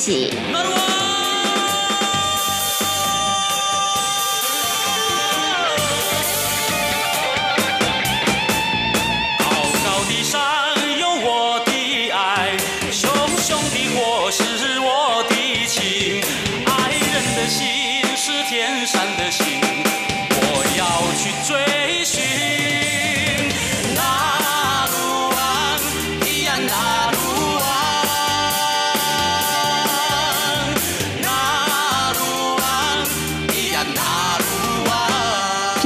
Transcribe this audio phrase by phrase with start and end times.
[0.00, 0.30] 起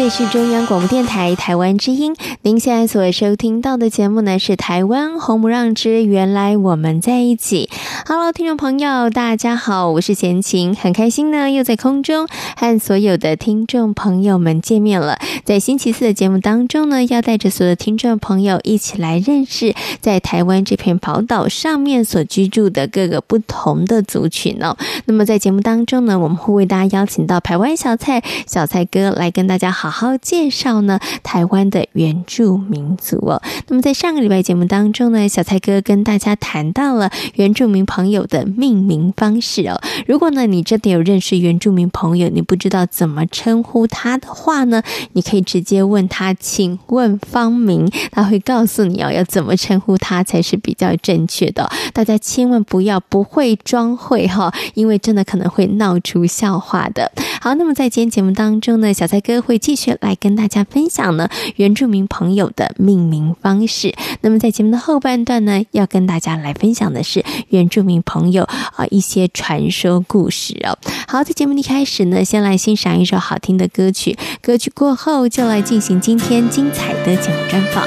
[0.05, 0.27] 继续。
[0.27, 2.15] 中央广播电台台湾之音。
[2.43, 7.71] 您现在所收听到的节目呢，是《台湾红不让之原来我们在一起》。
[8.07, 12.29] Hello，听众朋友，大家好，我是贤琴，很开心呢，又在空中
[12.65, 15.19] 和所有的听众朋友们见面了。
[15.45, 24.77] 在星期四的节目当中呢，要带着所有的听众朋友一起来认识在台湾这片宝岛上面所居住的各个不同的族群哦。
[25.05, 29.71] 那么在节目当中呢，我们会为大家邀请到台湾小蔡小蔡哥来跟大家。
[29.75, 33.43] 好好介绍呢，台湾的原住民族哦。
[33.67, 39.81] 那么在上个礼拜节目当中呢，小蔡哥跟大家谈到了原住民朋友的命名方式哦。
[40.07, 44.81] 如果呢你真的有认识原住民朋友，你不不知道怎么称呼他的话呢，
[45.15, 51.69] 你可以直接问他，请问方名，他会告诉你哦，要怎么称呼他才是比较正确的。
[51.93, 57.11] 大家千万不要不会装会哈，因为真的可能会闹出笑话的。
[57.41, 63.93] 好，那么在今天节目当中呢，小蔡哥会继续来跟大家分享呢原住民朋友的命名方式。
[64.21, 70.79] 那么在节目的后半段呢，要跟大家来分享的是原住民朋友啊一些传说故事哦。
[71.09, 77.85] 好，在节目一开始呢，先来欣赏一首好听的歌曲，歌曲过后就来进行今天精彩的节目专访。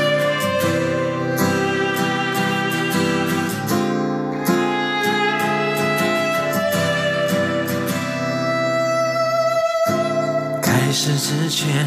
[10.61, 11.85] 开始之前，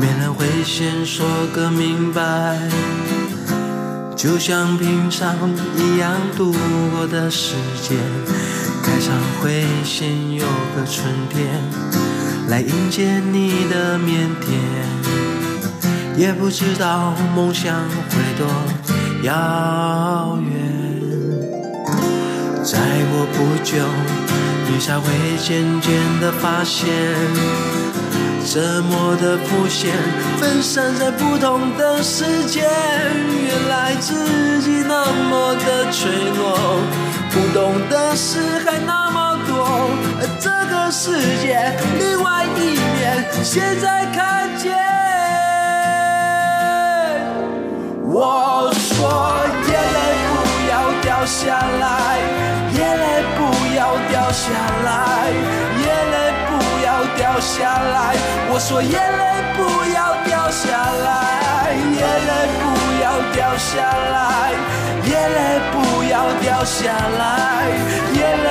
[0.00, 2.22] 没人会先说个明白，
[4.18, 5.36] 就像平常
[5.76, 6.52] 一样度
[6.90, 7.96] 过的时间。
[8.82, 11.46] 开场会先有个春天
[12.48, 14.58] 来迎接你的腼腆，
[16.16, 17.72] 也不知道梦想
[18.10, 18.48] 会多
[19.22, 20.50] 遥远。
[22.64, 22.76] 再
[23.12, 23.76] 过不久，
[24.68, 25.06] 你才会
[25.38, 26.88] 渐渐的发现。
[28.46, 29.92] 这么的浮现，
[30.38, 32.64] 分散在不同的时间。
[33.46, 36.80] 原来自己那么的脆弱，
[37.30, 39.90] 不懂的事还那么多。
[40.20, 41.12] 而这个世
[41.42, 44.74] 界另外一面，现在看见。
[48.10, 49.98] 我说眼泪
[50.32, 50.36] 不
[50.70, 50.72] 要
[51.02, 52.18] 掉下来，
[52.72, 53.04] 眼泪
[53.36, 53.40] 不
[53.76, 54.48] 要掉下
[54.84, 55.30] 来，
[55.84, 56.27] 眼泪。
[57.16, 58.16] 掉下来，
[58.50, 59.24] 我说眼泪
[59.56, 59.60] 不
[59.94, 60.66] 要掉下
[61.06, 62.64] 来，眼泪不
[63.02, 63.76] 要掉下
[64.14, 64.52] 来，
[65.04, 65.38] 眼泪
[65.72, 67.70] 不要掉下来，
[68.14, 68.48] 眼泪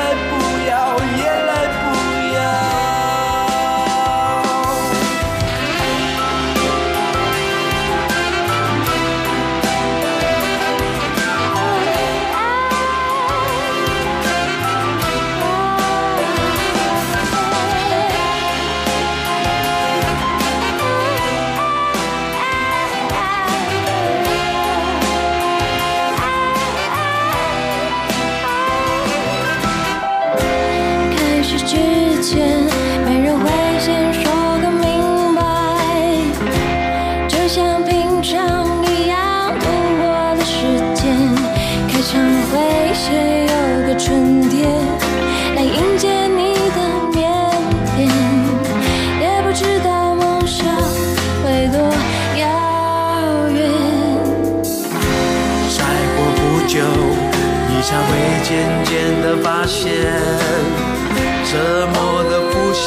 [61.50, 61.56] 这
[61.88, 62.86] 么的浮现，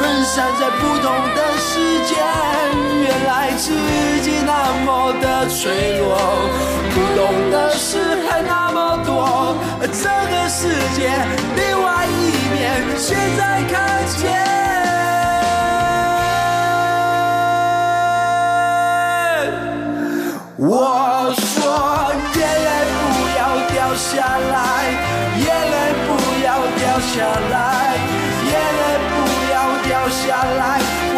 [0.00, 1.06] 分散在不同
[1.36, 1.68] 的时
[2.04, 2.18] 间。
[3.00, 3.72] 原来自
[4.22, 6.18] 己那么的脆弱，
[6.90, 9.54] 不懂的事还那么多。
[9.82, 11.12] 这个世界，
[11.54, 12.10] 另外一
[12.52, 14.20] 面，现在看见。
[20.56, 21.01] 我。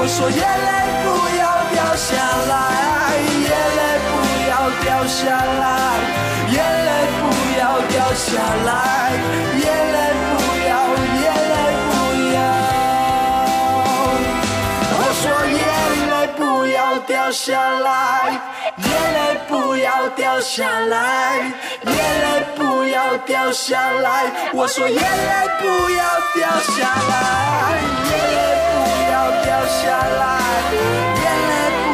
[0.04, 0.44] 我说眼泪
[1.00, 1.08] 不
[1.40, 1.42] 要
[1.72, 2.12] 掉下
[2.44, 2.52] 来，
[3.40, 4.12] 眼泪不
[4.50, 4.52] 要
[4.84, 5.64] 掉下来，
[6.52, 7.24] 眼泪不
[7.58, 8.28] 要掉下
[8.66, 8.68] 来，
[9.64, 9.64] 眼
[9.94, 9.96] 泪
[10.28, 10.36] 不
[10.68, 10.72] 要，
[11.24, 11.56] 眼泪
[11.88, 11.90] 不
[12.34, 12.36] 要。
[14.92, 15.24] 我说
[15.56, 15.64] 眼
[16.10, 17.48] 泪不要掉下
[17.80, 17.88] 来，
[20.16, 21.38] 掉下来，
[21.86, 24.30] 眼泪不要掉下来。
[24.52, 25.02] 我说眼泪
[25.60, 27.12] 不要掉下来，
[28.10, 28.38] 眼泪
[28.70, 28.74] 不
[29.12, 29.14] 要
[29.44, 29.80] 掉下
[30.20, 30.22] 来。
[31.22, 31.52] 眼泪
[31.92, 31.93] 不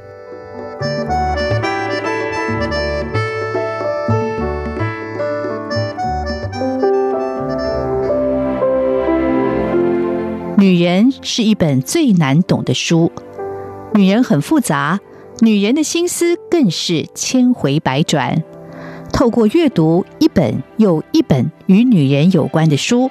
[10.61, 13.11] 女人是一本最难懂的书，
[13.95, 14.99] 女人很复杂，
[15.39, 18.43] 女人的心思更是千回百转。
[19.11, 23.09] 透过阅读一本又一本与女人有关的书，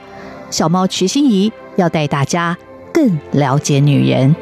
[0.49, 2.57] 小猫瞿欣怡要带大家
[2.95, 4.37] 更了解女人。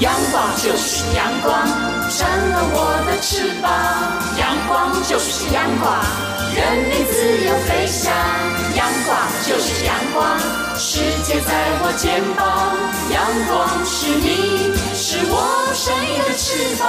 [0.00, 1.66] 阳光就是阳光，
[2.10, 3.72] 成了我的翅膀。
[4.38, 5.96] 阳光就是阳光。
[6.54, 7.01] 任你
[7.32, 8.12] 自由飞翔，
[8.76, 9.18] 阳光
[9.48, 10.38] 就是阳光，
[10.76, 12.76] 世界在我肩膀，
[13.10, 16.82] 阳光是你，是我生命的翅膀。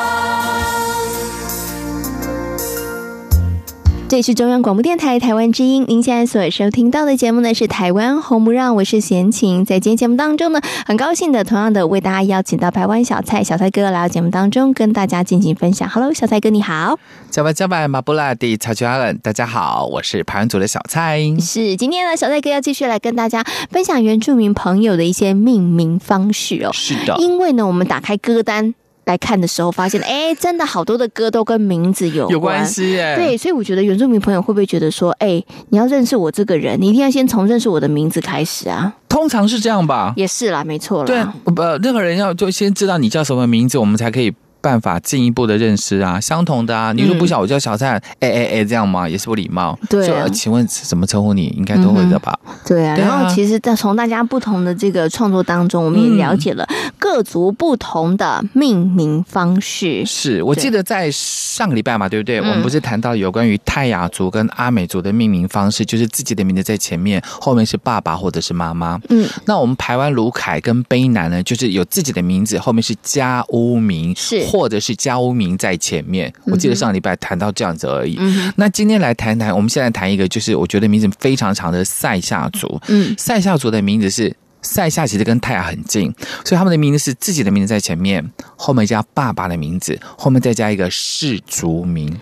[4.09, 9.65] 这里是中央广播电台台湾之音，您现在所收听到的节目呢是台湾红不让，我是贤琴。
[9.65, 15.89] 在今天节目当中呢，很高兴的，同样的为大家邀请到台湾小蔡小蔡哥来到节目当中，跟大家进行分享。
[15.89, 16.99] Hello，小蔡哥你好。
[17.31, 21.19] 加拜加拜马布拉蒂曹吉阿伦，大家好，我是排湾组的小蔡。
[21.39, 26.69] 是今天呢，小蔡哥要继续来跟大家分享原住民朋友的一些命名方式哦。
[26.71, 28.75] 是的，因为呢，我们打开歌单。
[29.05, 33.15] 来看的时候，发现哎，真的好多的歌都跟名字有关有关系哎。
[33.15, 38.93] 对，所以我觉得原住民朋友会不会觉得说，哎，你要认识我这个人，你一定要先从认识我的名字开始啊？
[39.09, 40.13] 通常是这样吧？
[40.15, 41.05] 也是啦，没错啦。
[41.05, 44.33] 对，不，任何人要就先知道你叫什么名字，我们才可以。
[44.63, 49.09] 办法进一步的认识啊，相同的啊，你如果不想我叫小灿，哎哎哎，这样吗？
[49.09, 49.77] 也是不礼貌。
[49.89, 51.53] 对、啊，请问怎么称呼你？
[51.57, 52.39] 应该都会的吧？
[52.47, 52.95] 嗯、对啊。
[52.95, 56.65] 然后其实，在从大家不同的这个创作当中，我们也了解了
[56.97, 60.05] 各族不同的命名方式。
[60.05, 62.39] 是我记得在上个礼拜嘛，对不对？
[62.39, 68.97] 嗯、我们不是谈到有关于泰雅族跟阿美族的命名方式，就是自己的名字在前面，后面是爸爸或者是妈妈。
[69.09, 76.31] 嗯，那我们排湾卢凯跟卑南呢，就是有自己的名字，后面是家屋名，是或者是家屋名在前面。
[76.45, 78.17] 我记得上个礼拜谈到这样子而已。
[78.19, 82.79] 嗯，那今天来谈谈，我们现在谈一个，就是我觉得名字非常长的塞夏族。
[82.87, 84.35] 嗯，赛夏族的名字是。
[84.65, 86.09] 塞夏其实跟泰雅很近，
[86.45, 92.17] 所以他们的名字是自己的名字在前面，后面加爸爸的名字，后面再加一个氏族名。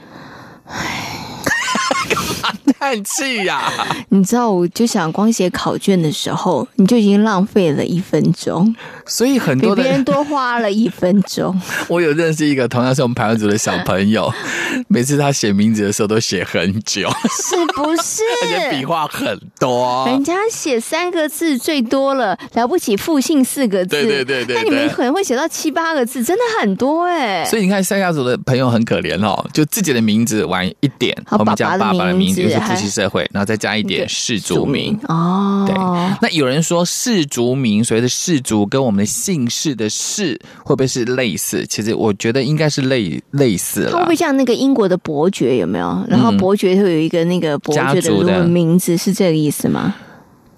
[2.82, 3.62] 叹气呀？
[4.10, 11.62] 你知道，我就想光写考卷的时候，你就已经浪费了一分钟，所以很多比别人多花了一分钟。
[11.88, 14.34] 我有认识一个同样是我们排湾组的小朋友，
[14.88, 18.24] 每次他写名字的时候都写很久，是不是？
[18.42, 27.46] 而且笔画很多，人家写三个字最多了，了不起复姓四个字，对对对对，那你们可能会写到七八个字，真的很多哎。
[27.46, 35.66] 所以你看三亚组的朋友很可怜哦，就自己的名字晚一点，后面加爸爸的名字，就是父系社会，然后再加一点氏族名哦。
[35.68, 35.76] 对，
[36.22, 41.66] 那有人说氏族名，所谓的氏族跟我们的姓氏的氏会不会是类似？
[41.68, 43.92] 其实我觉得应该是类类似了。
[43.92, 46.06] 它会不会像那个英国的伯爵有没有？
[46.08, 49.96] 然后伯爵会有一个那个伯爵的名字，是这个意思吗？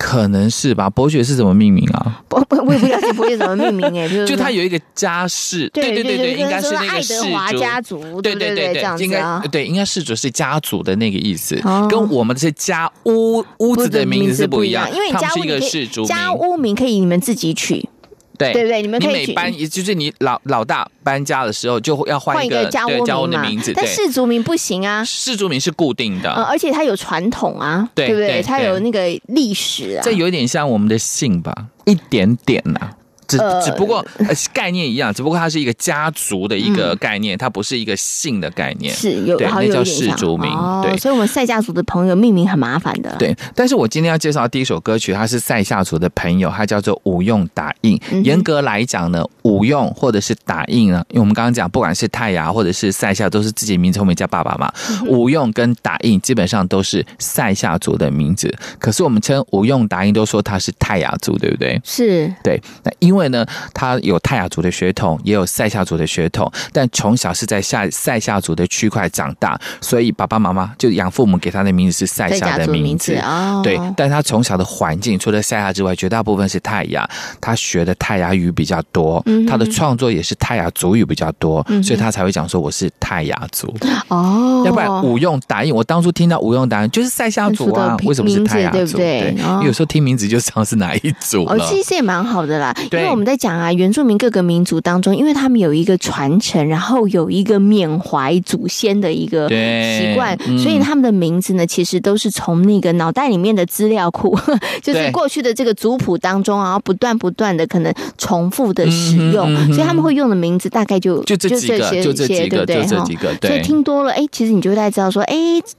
[0.04, 0.90] 可能是吧。
[0.90, 2.22] 伯爵是怎么命名啊？
[2.30, 11.56] 我我也不了解伯爵怎么命名哎， 就就他有一个家世，对对对对，应该是那个爱德华家族，对对对对，这样子应该对，应该氏族是家族的那个意思，
[11.90, 17.88] 跟我们这些家屋屋子的名字是不一样，因为家屋一个氏族家屋名可以你们自己取。
[18.38, 23.74] 对对对，你们可以搬，也就是你老老大搬家的时候，就要换一个家屋的名字。
[23.76, 28.42] 但氏族名不行啊，氏族名是固定的，而且它有传统啊，对不对？
[28.42, 30.02] 它有那个历史啊。
[30.04, 31.54] 这有点像我们的姓吧，
[31.86, 32.92] 一点点呐。
[33.28, 34.06] 只只不过
[34.54, 38.94] 概念一样，只不过它是一个家族的一个概念，它不是一个姓的概念。
[38.94, 40.52] 是有，对，那叫氏族名。
[40.82, 43.16] 对，所以我们赛夏族的朋友命名很麻烦的。
[43.18, 48.00] 对，但是我今天要介绍第一首歌曲，它是赛夏族的朋友，它叫做五用打印。
[48.24, 54.72] 严格来讲呢，五用或者是打印呢，因为我们刚刚讲，不管是泰雅或者是赛夏，都是自己名字后面加爸爸嘛。
[55.08, 61.80] 五用跟打印基本上都是赛夏族的名字，可是我们称五用打印都说他是泰雅族，对不对？
[61.84, 62.62] 是对。
[62.84, 73.16] 那因为呢，他有泰雅族的血统，也有塞夏族的血统，但从小是在下赛夏族的区块长大，所以爸爸妈妈就养父母给他的名字是塞夏的名字。
[73.18, 77.08] 哦、对，但他从小的环境除了塞夏之外，绝大部分是泰雅，
[77.40, 83.74] 他学的泰雅语比较多，嗯、他的创作也是泰雅族语比较多，嗯、所以他才会讲说我是泰雅族。
[84.08, 88.78] 哦，要不然五用打印，我当初听到五用打印就是塞夏族啊，为什么是泰雅族？
[88.78, 89.22] 对不对？
[89.34, 91.56] 对哦、有时候听名字就知道是哪一族了。
[91.56, 104.38] 哦，其实也蛮好的啦，对因为我们在讲啊，原住民各个民族当中，因为他们有一个传承，然后有一个缅怀祖先的一个习惯，嗯、所以他们的名字呢，其实都是从那个脑袋里面的资料库，
[104.82, 113.50] 就是过去的这个族谱当中啊，然后不断不断的可能重复的使用，嗯嗯、所以他们会用的名字大概就就这几个，就这几个，就这几个，对。
[113.50, 115.36] 所以听多了，哎，其实你就会大概知道说，哎，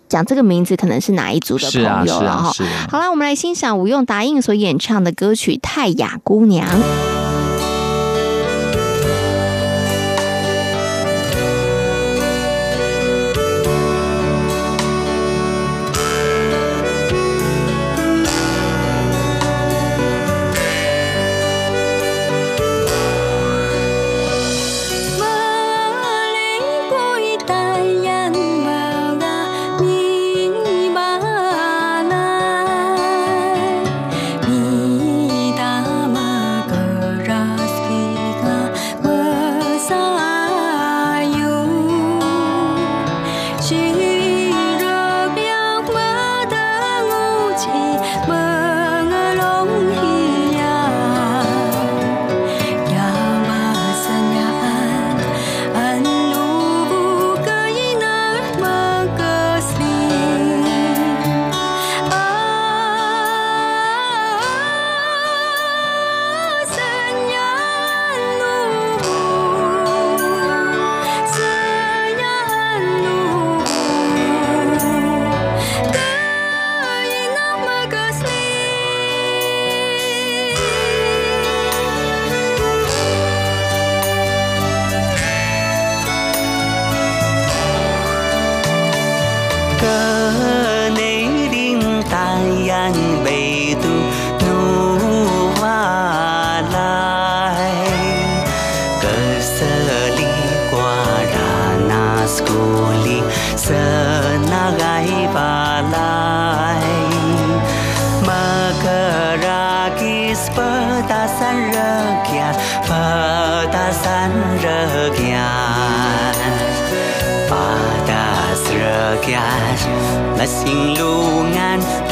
[0.08, 2.52] 讲这个名字可能是哪一族的朋友了哈。
[2.90, 6.68] 好了，我们来欣赏吴用答应所演唱的歌曲《泰雅姑娘》。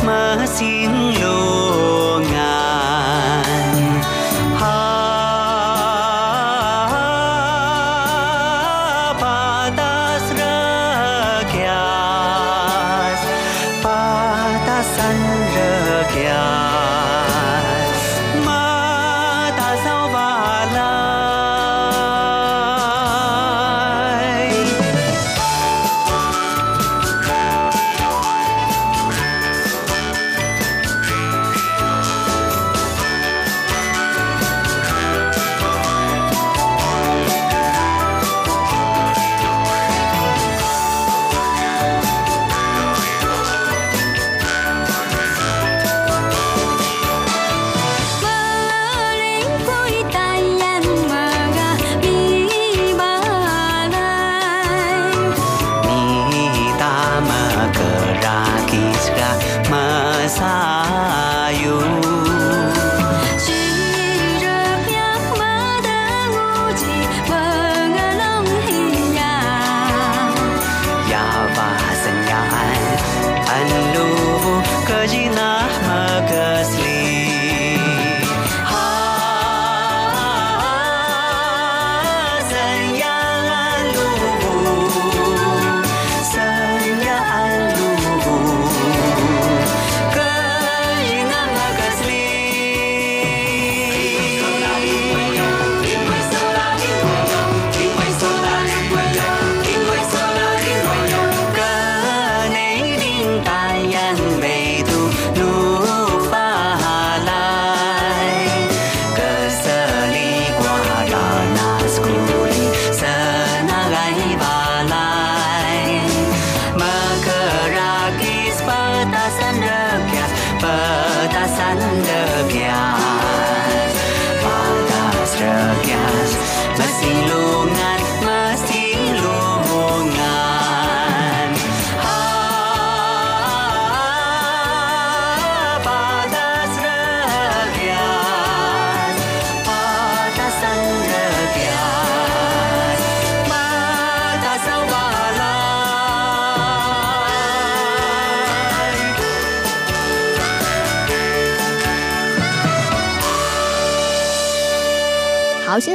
[0.02, 0.71] masih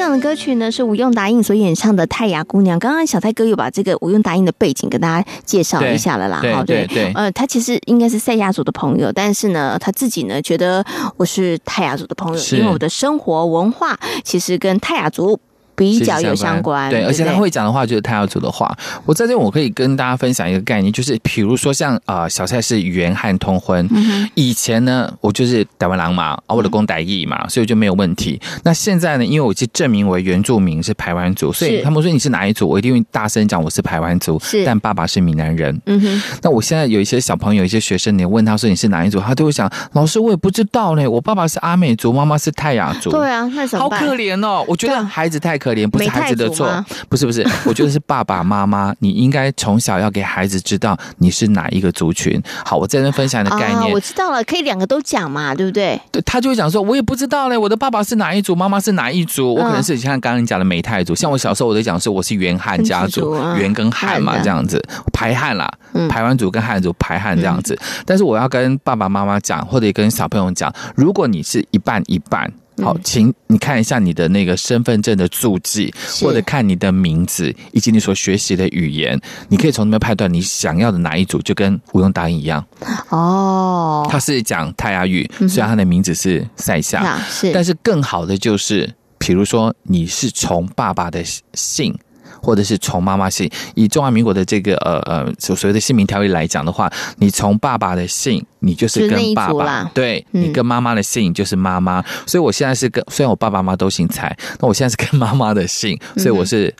[0.07, 2.77] 场的歌曲呢是吴用答应所演唱的《泰雅姑娘》。
[2.79, 6.39] 刚刚小泰哥又把这个吴用答应的背景跟大家介绍一下了啦。
[6.41, 10.83] 对好对对呃，他其实应该是赛亚族的朋友，但是呢，他自己呢觉得
[11.17, 15.37] 我是泰雅族的朋友，因为我的生活文化其实跟泰雅族
[15.77, 16.89] 比较有相关。
[16.89, 18.75] 对，而且他会讲的话就是泰雅族的话。
[19.05, 28.39] 我在这我可以跟大家分享一个概念，就是比如说像呃小蔡是原汉通婚，嗯以前呢我就是台湾狼嘛，啊我的公台裔嘛，所以就没有问题。
[28.63, 35.79] 那现在呢，因为我是证明为原住民是台湾族，所以他们说你是哪一族，我一定会大声讲我是台湾族，是但爸爸是闽南人。
[35.85, 43.11] 嗯哼，那我现在有一些小朋友、一些学生，你问他说你是哪一族，他都会想老师我也不知道嘞，我爸爸是阿美族，妈妈是泰雅族。
[43.11, 43.83] 对啊，那怎么？
[43.83, 44.65] 好可怜哦！
[44.67, 46.67] 我觉得孩子太可怜，不是孩子的错
[47.09, 52.41] 不是不是，我觉得是爸爸妈妈，你应该从小要给孩子知道你是哪一个族群。
[52.65, 55.99] 好，我在这分享的概啊，念我，知道了，可以两个都讲嘛，对不对？
[56.11, 67.77] 对他就会讲说，我也不知道嘞，我的爸爸是哪一族，妈妈是哪一族，我可能是像刚刚你讲的美泰族，像我小时候我都讲说我是原汉家族原族啊，跟汉嘛这样子排汉啦嗯，排湾族跟汉族排汉这样子。
[68.05, 72.51] 但是我要跟爸爸妈妈讲，或者跟小朋友讲，如果你是一半一半。
[72.83, 82.63] 好，请你看一下你的那个身份证的注记，或者看你的名字以及你所学习的语言，你可以从那边判断你想要的哪一组，就跟吴用答应一样。
[83.09, 87.19] 哦，他是讲泰雅语，虽然他的名字是塞夏，
[87.53, 91.97] 但是更好的就是，比如说你是从爸爸的姓。
[92.41, 102.03] 或者是从妈妈姓，以中华民国的这个呃呃所所谓的姓名条例来讲的话，你从爸爸的姓，你就是跟爸爸，对、嗯你跟妈妈的姓就是妈妈。
[102.25, 106.73] 所以我现在是跟，虽然我爸爸妈妈都姓蔡，那我现在是跟妈妈的姓，所以我是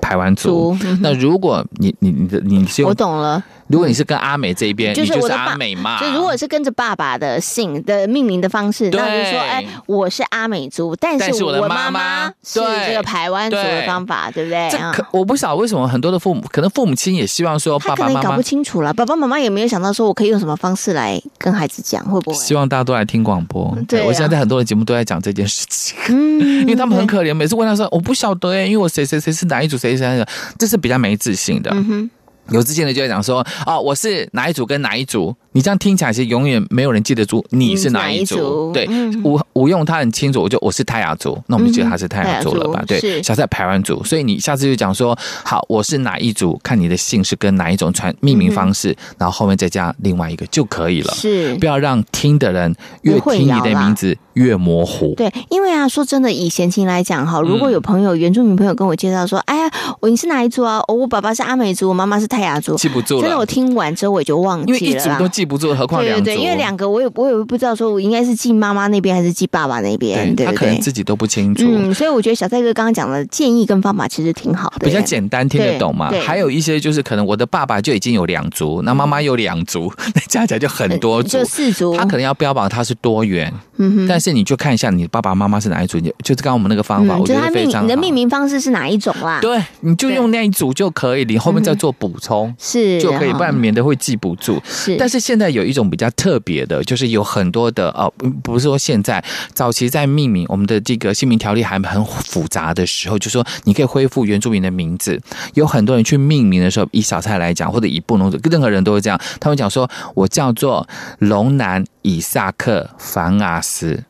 [0.00, 0.76] 排湾族。
[0.82, 3.42] 嗯那如果你你你的你是我懂了。
[3.68, 5.98] 如果你是跟阿美这一边，就是就是我阿美嘛。
[6.00, 14.68] 就如果是跟着爸爸的姓的命名的方式，那就是说，哎，我是阿美族，但是我的妈妈妈是这个台湾族的方法，对不对？
[14.68, 22.36] 啊这可我不晓得为什么很多的父母，可能父母亲也希望说他爸爸妈可能搞不，清楚了，爸爸妈妈也没有想到说我可以用什么方式来跟孩子讲，会不会？
[22.36, 23.76] 希望大家都来听广播。
[23.88, 30.26] 对啊我现在在很多的节目都在讲这件事情，嗯， 因为他们很可怜，每次问他说我不晓得哎，因为我谁谁谁是哪一组，谁谁谁，
[30.58, 31.70] 这是比较没自信的。
[31.72, 32.10] 嗯哼，
[32.50, 38.70] 有之前的就会讲说，哦，我是哪一组跟哪一组，你这样听起来其实永远没有人记得住你是哪一组。
[38.70, 38.86] 嗯、对，
[39.24, 42.80] 吴吴、嗯、用他很清楚，我就我是泰雅族，那我们就觉得他是泰雅族了吧？
[42.82, 51.14] 嗯、对，小蔡排湾族，所以你下次就讲说，好，我是哪一组，看你的姓是跟哪一种传命名方式，嗯、然后后面再加另外一个就可以了。
[51.14, 55.14] 是，不要让听的人越听你的名字越模糊。
[55.14, 60.82] 对，因为啊，说真的，以闲情来讲哈，如果有朋友、嗯、原住民朋友跟我介绍说，哎呀，我你是哪一组啊？
[60.86, 63.22] 哦，我爸爸是阿美族，我妈妈是泰雅族，记不住了。
[63.22, 64.78] 真的，我听完之后我也就忘记了。
[64.78, 66.18] 因为一组都记不住，何况两？
[66.22, 71.64] 对对对，因为两个我也我也不知道说我应该是记妈妈那边还是记爸爸那边，对，对，对，他可能自己都不清楚。
[71.66, 76.10] 嗯，所以我觉得小蔡哥刚刚讲的建议跟方法其实挺好的，比较简单听得懂嘛。
[76.20, 81.96] 还有一些就是可能我的爸爸就已经有两族，那妈妈有两族， 那加起来就很多族，就四族。
[81.96, 84.08] 他可能要标榜他是多元，嗯哼。
[84.08, 87.82] 但是你就看一下你爸爸妈妈是哪一族，就是刚刚我们那个方法，我觉得非常好。
[87.82, 89.38] 你的命名方式是哪一种啦？
[89.40, 94.60] 对，你就用那一组就可以，你后面再做补充是就可以，不然免得会记不住。
[94.64, 98.10] 是，但是现现在有一种比较特别的，就是有很多的哦，
[98.42, 99.22] 不是说现在
[99.52, 105.20] 早期在命名我们的这个姓名条例还很复杂的时候，就说你可以恢复原住民的名字。
[105.52, 109.20] 有很多人去命名的时候，以小蔡来讲，或者以布农族，任何人都会这样。
[109.38, 114.04] 他们讲说，我叫做龙南以萨克凡阿斯，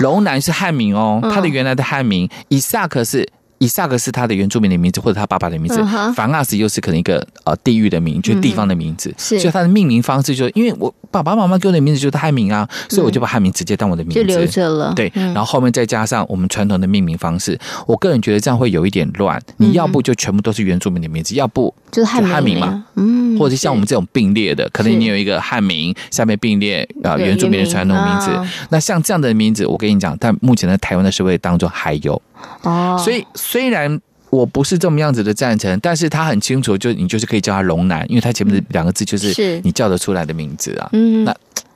[0.00, 3.28] 龙南是汉名哦，他的原来的汉名，以萨克是。
[3.58, 5.82] 以萨克是他的原住民的名字，或者他爸爸的名字。
[6.14, 9.12] 凡阿斯又是可能一个呃地域的名，就是地方的名字。
[9.16, 14.92] 是，所以他的命名方式就是，因为我爸爸妈妈给我的名字就是汉名啊，所以我就把汉名直接当我的名字，就留着了。
[14.94, 19.40] 对，然后后面再加上我们传统的命名方式，我个人觉得这样会有一点乱。
[19.56, 22.84] 你要不就全部都是原住民的名字，要不就是汉名嘛。
[22.96, 28.30] 嗯，或者像我们这种并列的，可能你有一个汉名，下面并列啊原住民的传统名字。
[28.70, 32.20] 那像这样的名字，我跟你讲，但目前在台湾的社会当中还有。
[32.62, 40.88] 哦，所以虽然我不是这么样子的赞成，但是他很清楚，就你就是可以叫他龙男，因为他前面的两个字就是你叫得出来的名字啊。
[40.92, 41.34] 嗯，那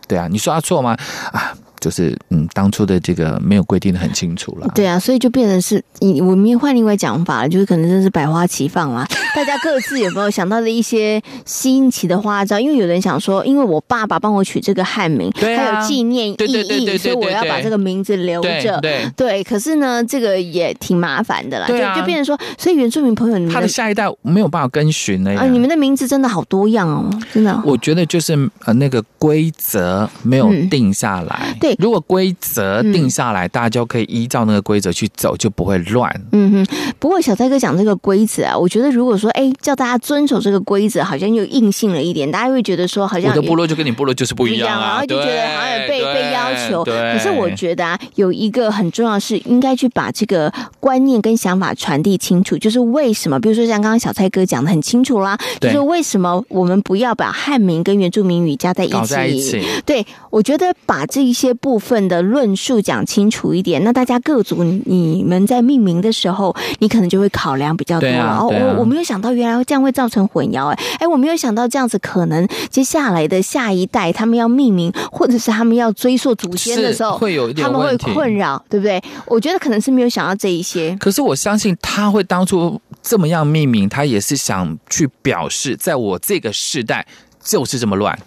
[0.09, 0.96] 对啊，你说他错吗？
[1.33, 1.54] 啊。
[1.80, 4.70] 就是嗯，当初的这个没有规定的很清楚了。
[4.74, 9.06] 对啊，所以就变成是你我们换另外讲法了，就是可能真是百花齐放啦。
[9.34, 12.58] 大家各自有没有想到的一些新奇的花招？
[12.60, 18.78] 因为有人想说，因为我爸爸帮我取这个汉名，还有纪念意义，所以我要把这个名字留着。
[18.80, 21.66] 对对，可是呢，这个也挺麻烦的啦。
[21.66, 25.42] 对啊，就变成说，所以原住民朋友，你们他的下一代没有办法跟循了呀。
[25.42, 27.60] 啊，你们的名字真的好多样哦，真的。
[27.64, 31.56] 我觉得就是呃，那个规则没有定下来。
[31.60, 31.69] 对。
[31.78, 36.11] 如果规则定下来，嗯、大家就可以依照那个规则去走，就不会乱。
[36.33, 36.76] 嗯哼。
[36.98, 46.85] 不过小蔡哥讲这个规则啊，我觉得如果说哎，叫大家遵守这个规则，好像又硬性了一点，大家会觉得说好像我的部落就跟你部落就是不一样啊，然后就觉得好像被被要求。
[46.85, 53.40] 可是我觉得啊，有一个很重要的是，应该去把这个观念跟想法传递清楚，就是为什么？
[53.40, 59.06] 比如说像刚刚小蔡哥讲的很清楚啦，就是为什么我们不要把汉民跟原住民语加在一起？
[59.06, 59.62] 在一起。
[59.87, 62.01] 对，我觉得把这一些部分。
[62.11, 68.18] 的论述讲清楚一点，那大家各组你们在命名的时候，你可能就会考量比较多了。
[68.18, 79.01] 啊啊、我我没有想到原来这样会造成混淆，哎哎，我没有想到这样子可能接下来的下一代他们要命名，或者是他们要追溯祖先的时候，会有一点他们会困扰，对不对？
[79.27, 80.96] 我觉得可能是没有想到这一些。
[80.99, 87.07] 可是我相信他会当初这么样命名，他也是想去表示，在我这个世代
[87.44, 88.18] 就是这么乱。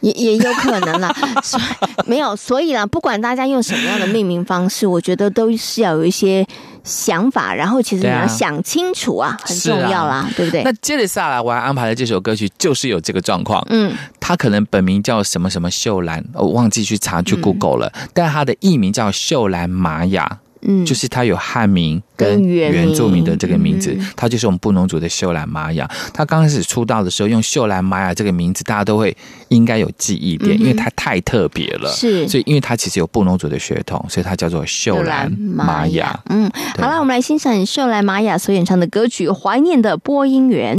[0.00, 1.62] 也也有可能啦， 所以
[2.06, 6.46] 没有，所以啦，不管大家用什么样的命名方式，我觉得都是要有一些
[6.84, 10.62] 想法，然后其实你要想清楚啊，啊很重要啦，对，啊、对不对？
[10.62, 13.64] 那接着下来，我还安排了这首歌曲，就是有这个状况。
[13.70, 20.38] 嗯，他可能本名叫什么什么秀兰，我忘记去查去 Google 了，嗯、但他的艺名叫秀兰玛雅。
[20.62, 25.88] 嗯，就是他有汉名跟原住民的这个名字，他、嗯、就是我们布农族的秀兰玛雅。
[26.12, 29.16] 他刚开始出道的时候用秀兰玛雅这个名字，大家都会
[29.48, 31.90] 应该有记忆点，嗯、因为他太特别了。
[31.90, 36.18] 是，所以因为他其实有布农族的血统，所以他叫做秀兰玛雅。
[36.28, 40.76] 嗯，好了，我们来欣赏秀兰玛雅所演唱的歌曲《怀念的播音员》。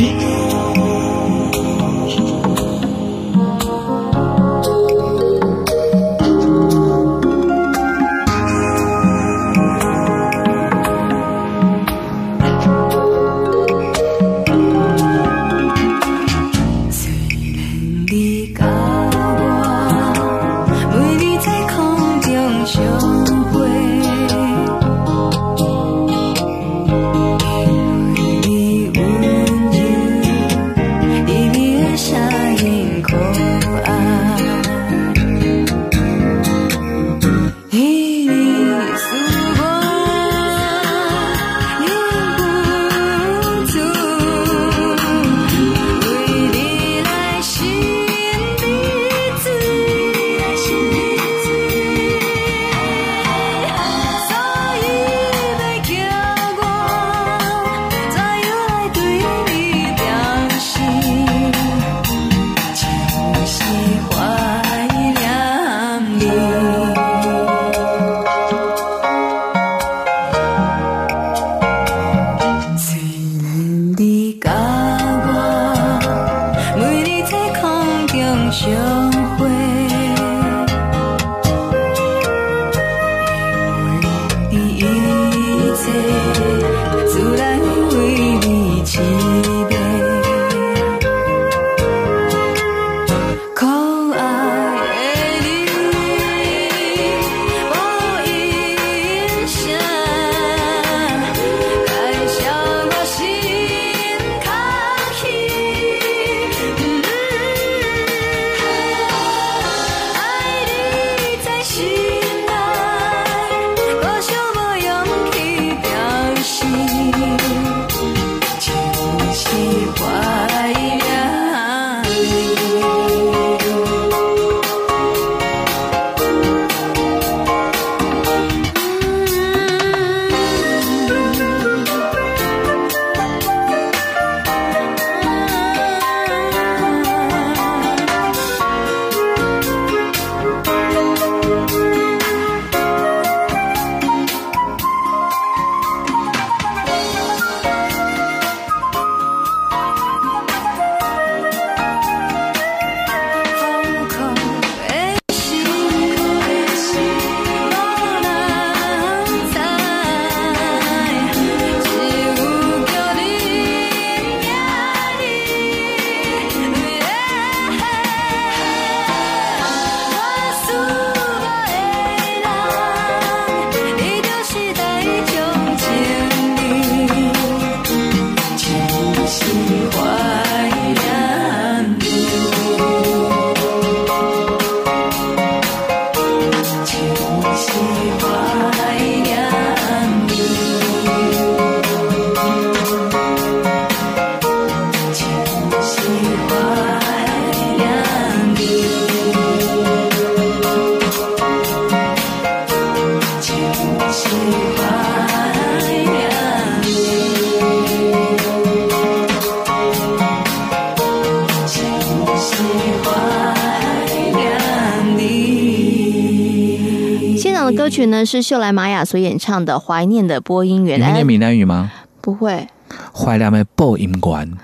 [218.19, 220.99] 呢是秀兰玛雅所演唱的《怀念的播音员》。
[221.01, 221.89] 你会念闽南语吗？
[222.21, 222.67] 不会。
[223.13, 224.57] 怀念的播音员。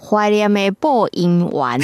[0.00, 1.80] 怀念的播音员。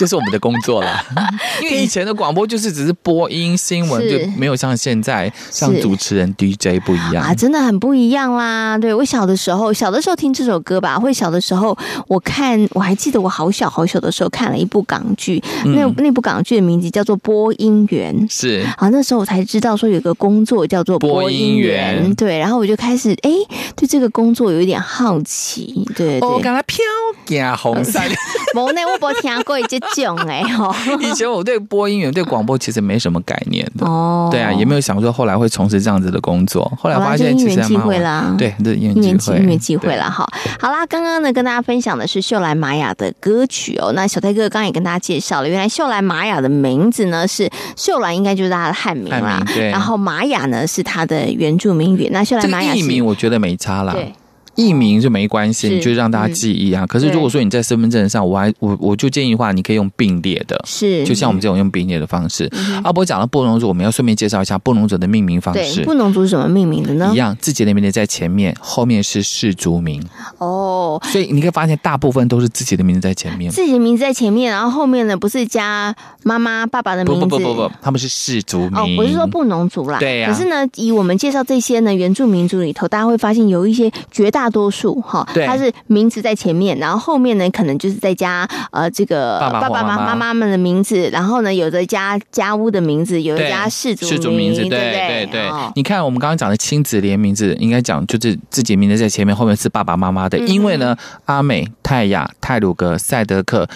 [0.00, 0.98] 就是我们的工作了，
[1.60, 7.22] 因为以前的广播就是只是播音新闻，就没有像现在像主持人 DJ 不一样。
[7.22, 8.78] 啊，真的很不一样啦。
[8.78, 11.76] 对，我小的时候，小的时候听这首歌吧，会小的时候
[12.08, 18.66] 我看，我还记得我好小好小的时候看了一部港剧，那、嗯、那部港剧的名字叫做《播音员》，是。
[18.78, 23.30] 啊，那时候我才知道说有个工作叫做播音员，对，然后我就开始哎，
[23.76, 26.78] 对这个工作有一点好奇，对对，我刚才飘
[27.26, 28.00] 加红色，
[28.56, 29.78] 无呢，我没听过这。
[29.94, 30.74] 囧哎吼！
[31.00, 36.70] 以前我对播音员、对广播其实没什么概念的哦，对啊，也没有想说后来会从事这样子的工作。
[36.78, 40.26] 后来发现其实机会啦，对，这因缘机会，因缘机会了哈。
[40.58, 43.92] 好啦，刚刚呢跟大家分享的是秀兰玛雅的歌曲哦。
[43.94, 49.42] 那小泰哥刚刚也跟大家介绍了，原来秀兰玛雅的名字呢是秀兰，应该就是他的汉名啦。
[49.54, 52.08] 对，然后玛雅呢是他的原住民语。
[52.12, 53.92] 那秀兰玛雅艺名我觉得没差啦。
[53.92, 54.12] 对。
[54.60, 56.84] 艺名就没关系，你就让大家记忆啊。
[56.84, 62.50] 嗯、可是如果说你在身份证上，我还我我就建议的话，你可以用并列的，是就像我们这种用并列的方式。
[62.84, 65.82] 阿波讲了布农族，我们要顺便介绍一下布农族的命名方式。
[65.82, 67.10] 布农族是怎么命名的呢？
[67.12, 70.02] 一样，自己的名字在前面，后面是氏族名。
[70.38, 78.76] 哦，所以你可以发现，大部分都是自己的名字在前面，自己的名字在前面，然后后面呢不是加妈妈爸爸的名字，不不不不不，他们是氏族名。
[78.76, 79.98] 哦，我是说布农族啦。
[79.98, 80.32] 对呀、啊。
[80.32, 85.26] 可是呢，以我们介绍这些呢原住民族里头，大家会发现有一些绝大多数哈。
[85.32, 95.50] 对，它是名字在前面，然后后面呢，可能就是在加呃这个爸爸妈妈妈们的名字，然后呢，有的加家屋的名字，有的加氏族氏族名字，对对对。
[95.74, 103.68] 你看我们刚刚讲的亲子连名字，应该讲就是自己名字在前面，后面是爸爸妈妈的，因为呢，阿美、泰雅、泰鲁格、赛德克。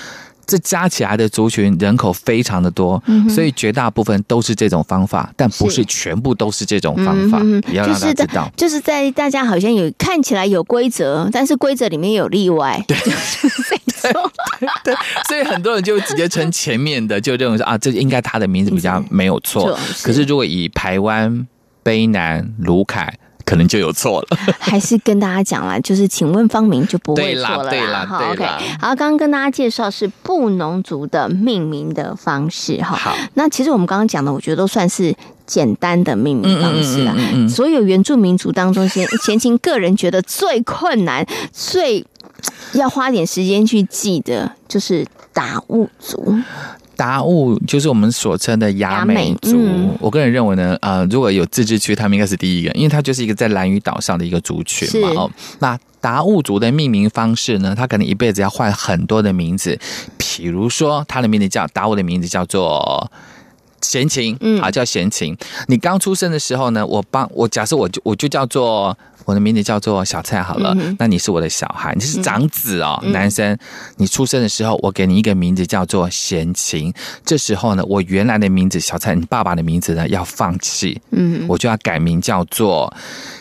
[0.47, 7.39] 这加起来的族群人口非常的多，嗯、所以绝大部分都是这种方法，但不是全部都是这种方法。
[7.43, 12.83] 嗯、也要让大家知道，就是在大家好像有看起来有规则，但是规则里面有例外。
[12.87, 14.13] 对，对，
[14.85, 14.95] 对，
[15.29, 19.77] 所以很多人就直接称前面的，就认为说啊，这应该他的名字比较没有错。
[19.79, 21.47] 是可是如果以台湾、
[21.83, 23.13] 卑南、卢凯。
[23.45, 27.71] 可能就有错了， 还是跟大家讲啦，就是请问方明就不会错了啦。
[27.71, 28.45] 对啦，对啦，OK。
[28.81, 32.97] 好，刚刚跟大家介绍是布农族的命名的方式哈。
[32.97, 35.15] 好，那其实我们刚刚讲的，我觉得都算是
[35.47, 37.13] 简单的命名方式啦。
[37.17, 42.05] 嗯，嗯，嗯，嗯，所有原住民族当中，先前情个人觉得最困难、最
[42.73, 46.39] 要花点时间去记的，就是达悟族。
[46.97, 49.57] 达悟就是我们所称的雅美族。
[49.57, 55.09] 嗯、我个人认为呢，呃，如果有自治区，他们应该是第一个，因为它就是一个在兰屿岛上的一个族群嘛。
[55.11, 59.79] 哦，那达悟族的命名方式呢，他可能一辈子要换很多的名字，
[60.17, 63.11] 比如说他的名字叫达悟的名字叫做
[63.81, 65.37] 贤琴，嗯，好，叫贤琴。
[65.69, 68.97] 你刚出生的时候呢，我帮我假设我就我就叫做。
[69.25, 73.57] 我的名字叫做小蔡，好了，嗯、那你是我的小孩，你是长子哦，嗯、男生。
[73.97, 76.93] 你出生的时候，我给你一个名字叫做贤琴。
[77.25, 82.95] 这时候呢，我原来的名字小蔡，你爸爸的名字呢要放弃，嗯，我就要改名叫做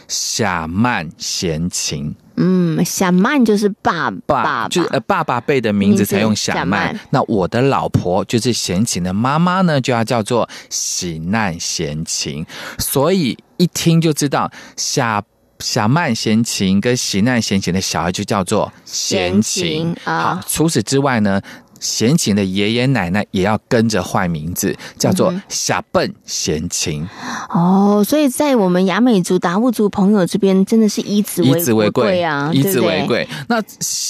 [0.08, 2.16] 夏曼贤琴。
[2.36, 6.98] 嗯，夏曼就是爸爸，爸，就是呃爸爸辈的名字才用夏曼。
[7.10, 12.46] 那我的老婆就是贤琴的妈妈呢，就要叫做喜难贤琴。
[12.80, 15.22] 所以一听就知道夏。
[15.64, 20.36] 小曼贤琴跟喜难贤琴的小孩就叫做贤琴啊。
[20.36, 21.42] 好，除此之外呢，
[21.80, 27.08] 贤琴的爷爷奶奶也要跟着换名字，叫做小笨贤琴。
[27.50, 33.26] 哦，所以在我们雅美族达悟族朋友这边，真的是以子以子为贵啊，以子为贵。
[33.48, 33.64] 那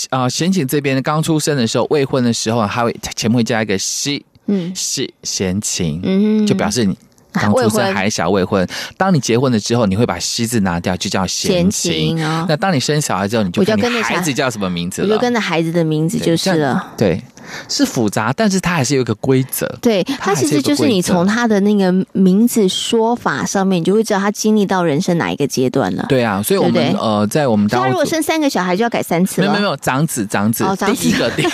[0.09, 6.97] 啊，贤琴这边刚出生的时候，未婚的时候，还会前面会加一个西，嗯，西贤琴，嗯，就表示你。
[7.33, 8.67] 刚出生还小未婚，
[8.97, 12.23] 当你结婚了之后，你会把“西”字拿掉，就叫贤情。
[12.23, 15.07] 哦、那当你生小孩之后，你就跟着孩子叫什么名字了？
[15.07, 16.93] 我就跟着孩子的名字就是了。
[16.95, 17.21] 对，
[17.67, 19.67] 是复杂，但是它还是有一个规则。
[19.81, 26.05] 对，它其实就是你从他的那个名字说法上面，你就会知道他经历到人生哪一个阶段了。
[26.07, 29.47] 对啊，所以我们呃，在我们当他如果生三个小孩，就要改三次了。
[29.47, 31.51] 没有没有，长子长子，哦、长子第一个第一个。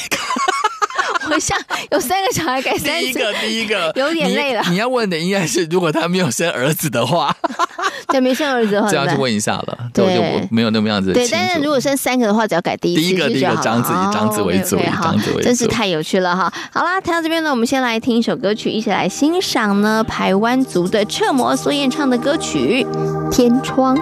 [1.33, 1.57] 我像
[1.91, 4.61] 有三个小孩改三次，第一个第一个 有点累了。
[4.65, 7.35] 你，你要问的应该是，如果他没有生儿子的话，
[8.09, 9.77] 对，没生儿子的话，这样去问一下了。
[9.93, 11.13] 对，我就没有那么样子。
[11.13, 16.51] 对，但是如果生三个的话，只要改第一次，第一个第一个长子以长子为主，以长子为主，真是太有趣了哈。
[16.73, 22.85] 好啦，谈到这边呢，我们先来听一首歌曲，一起来欣赏呢排湾族的彻摩所演唱的歌曲
[23.29, 23.95] 《天窗》。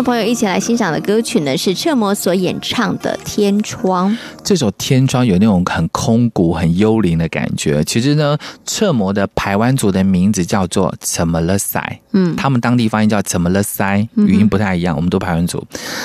[0.00, 4.10] 众朋友一起来欣赏的歌曲呢，是彻摩所演唱的《天窗》。
[4.42, 7.84] 这首《天窗》有那种很空谷、很幽灵的感觉。
[7.84, 14.96] 其实呢，彻摩的排湾族的名字叫做怎么了塞，嗯，他们当地发音叫怎么了塞，语音不太一样。
[14.96, 15.62] 我们都排湾族。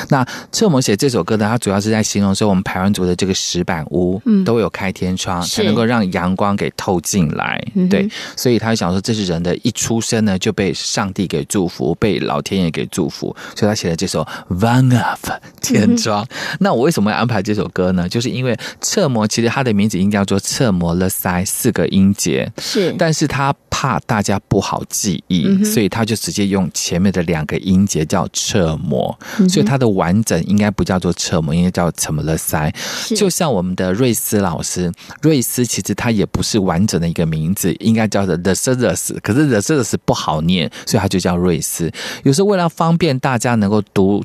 [0.09, 7.61] 那彻摩写这首歌呢，它主要是在形容说，我们排湾族的这个石板屋，嗯，都有开天窗，才能够让阳光给透进来。
[7.89, 14.25] 对，所以他就想说，这是人的一出生呢，就被上帝给祝福，被老天爷给祝福，所以他写了这首
[14.57, 15.29] 《One Up
[15.61, 16.23] 天窗》。
[16.61, 18.07] 那我为什么要安排这首歌呢？
[18.07, 32.73] 就是因为侧摩其实他的名字应该叫做侧摩勒塞，四个音节是，但是他怕大家不好记忆，所以他就直接用前面的两个音节叫侧摩，所以它的完整应该不叫做车模，应该叫什么了塞。
[33.15, 34.91] 就像我们的瑞斯老师，
[35.21, 41.91] 瑞斯其实他也不是完整的一个名字，应该叫做 The Sisters，可是 The Sisters 不好念，所以他就叫瑞斯。
[42.23, 44.23] 有时候为了方便大家能够读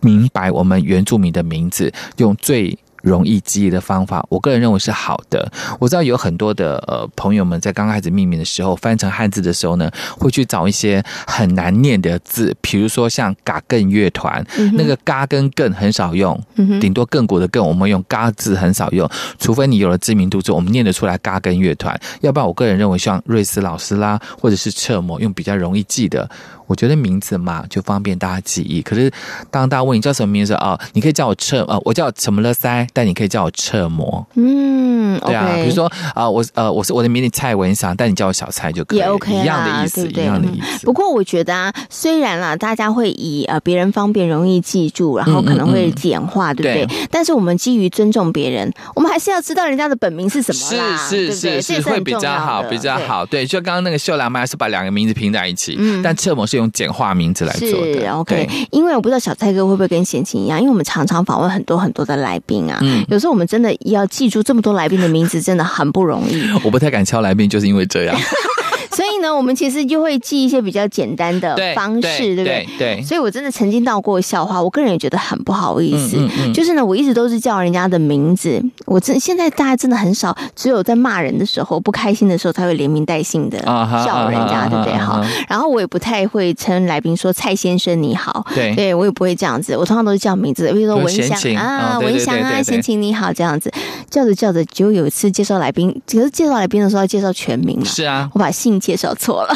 [0.00, 5.52] 明白我们原住民的名字，用最容易记忆的方法，我个人认为是好的。
[5.78, 16.40] 我知道有很多的呃朋友们在刚开始命名的时候，翻成汉字的时候呢，会去找一些很难念的字，比如说像嘎更乐团，嗯、那个嘎跟更很少用，
[16.80, 21.98] 顶多更鼓的更，我们用嘎字很少用，除非你有了知名度之后，我们念得出来嘎更乐团。
[22.22, 26.28] 要不然，我个人认为像瑞斯老师啦，或者是彻摩，用比较容易记的。
[26.66, 28.82] 我觉得名字嘛，就方便大家记忆。
[28.82, 29.10] 可是
[29.50, 34.26] 当大家问你叫什么名字啊、哦，你可以叫我彻呃，我叫什么了塞，但你可以叫我彻摩。
[34.34, 40.86] 嗯，对啊，比如说啊、呃，我呃，我是我的名字蔡文祥，但你叫我小蔡就可以，也 OK 一样的意思，对对一样的意思。
[40.86, 47.08] 不过我觉得啊，虽然啦，大家会以呃别人方便容易记住，然后可能会简化，嗯嗯嗯对不对，对？
[47.10, 53.24] 但是我们基于尊重别人，我们还是要知道人家的本名是什么啦，是是是是，是会比较好，比较好。
[53.26, 58.00] 对，就刚刚那个秀兰妈是把两个名字拼在一起，嗯，但彻摩是用简化名字来做的。
[58.00, 66.42] 是 OK，因为我不知道小蔡哥会不会跟贤琴一样，因为我们常常访问很多很多的来宾啊，嗯，有时候我们真的要记住这么多来宾的名字，真的很不容易。
[66.64, 68.16] 我不太敢敲来宾，就是因为这样。
[68.94, 72.68] 所以呢，我们其实就会记一些比较简单的方式，对不对？
[72.78, 76.16] 对，对，所以我真的曾经闹过笑话，我个人也觉得很不好意思。
[76.18, 84.92] 嗯嗯嗯、就是呢，我一直都是叫人家的名字，我真现在大家真的很少，只有在骂人的时候、不开心的时候才会连名带姓的叫人家，对不对？
[84.94, 85.24] 哈。
[85.48, 93.72] 然后我也不太会称来宾说蔡先生你好，对，对我也不会这样子，我通常都是叫名字，比如说文祥啊，文祥啊，贤琴你好这样子，
[94.10, 99.54] 叫着叫着，就有一次介绍来宾，可是介绍来宾的时候要介绍全名嘛，是啊，我把姓介绍错了。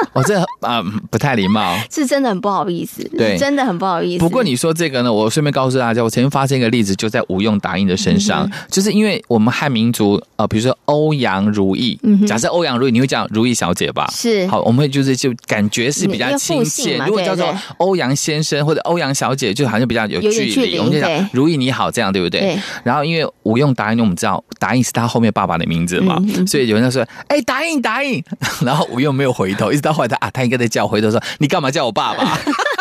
[0.12, 4.20] 我、哦、这啊、呃、不太礼貌，是真的很不好意思，对，真的很不好意思。
[4.20, 14.06] 不过你说这个呢，我顺便告诉大家，我曾经发现一个例子，就在吴用答应的身上，嗯、就是因为我们汉民族呃，比如说欧阳如意，嗯、假设欧阳如意，你会讲如意小姐吧？
[14.12, 16.98] 是，好，我们会就是就感觉是比较亲切。
[17.06, 20.78] 如果叫做欧阳先生或者欧阳小姐，就好像比较有距离。
[20.78, 22.40] 我们就讲如意你好，这样对不对？
[22.40, 22.58] 对。
[22.84, 28.22] 然后因为吴用答应，我们知道答应是他后面爸爸的名字嘛，嗯、所以有人就说：“哎、欸，答应答应。
[28.64, 32.38] ”然后吴用没有回头，一直到后来他啊，他应该在叫回头说：“你干嘛叫我爸爸？”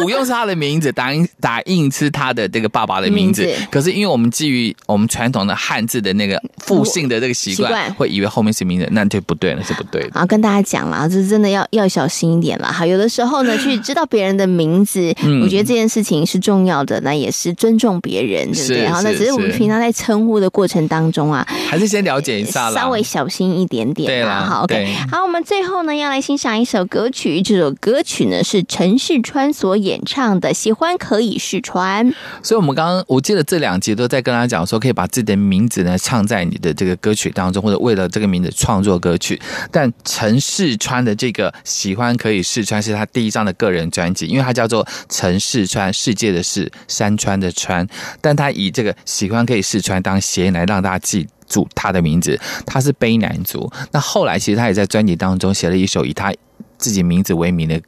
[0.00, 3.44] 因为吴用是他的名字，打印打印是他的这个爸爸的名字。
[3.44, 10.10] 名字可是因为我们基于我们传统的汉字的那个复姓的这个习惯，会以为后面是名字，那就不对了，是不对的。
[10.18, 12.72] 好，跟大家讲了，这是真的要要小心一点了。
[12.72, 18.88] 哈，有的时候呢，去知道别人的名字，嗯、我觉得这件事情是重要的，那也是尊重别人，对不对？
[18.88, 24.06] 好，那只是我们平常在称呼的过程当中啊，还是先了解一下，稍微小心一点点。
[24.06, 24.94] 对啦，好，OK。
[25.10, 30.54] 好，我们最后呢要来欣赏一首歌曲，这首歌曲呢是陈世川所演演唱的。
[30.54, 39.40] 喜欢可以试穿，所以我们刚刚我记得这两集都在跟大家讲说，可以把自己的名字呢唱在你的这个歌曲当中，或者为了这个名字创作歌曲。
[39.72, 47.86] 但陈世川的这个喜欢可以试穿是他第一张的个人专辑，因为他叫做陈世川，世界的是，山川的川，
[48.20, 52.38] 但他以这个喜欢可以试穿当谐音来让大家记住他的名字。
[52.66, 56.34] 他是卑南族，那后来其实他也在专辑当中写了一首以他
[56.76, 57.80] 自己名字为名的。